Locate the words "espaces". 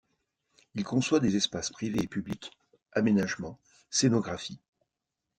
1.35-1.69